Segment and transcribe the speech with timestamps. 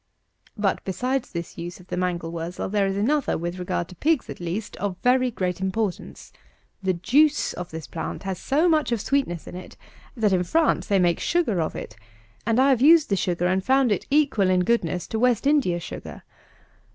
[0.57, 4.31] But, besides this use of the mangel wurzel, there is another, with regard to pigs
[4.31, 6.33] at least, of very great importance.
[6.81, 9.77] The juice of this plant has so much of sweetness in it,
[10.17, 11.95] that, in France, they make sugar of it;
[12.47, 16.23] and have used the sugar, and found it equal in goodness to West India sugar.